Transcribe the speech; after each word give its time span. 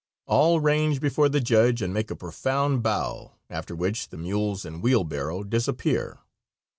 All 0.25 0.59
range 0.59 0.99
before 0.99 1.29
the 1.29 1.39
judge 1.39 1.79
and 1.79 1.93
make 1.93 2.09
a 2.09 2.15
profound 2.15 2.81
bow, 2.81 3.33
after 3.51 3.75
which 3.75 4.09
the 4.09 4.17
mules 4.17 4.65
and 4.65 4.81
wheelbarrow 4.81 5.43
disappear. 5.43 6.17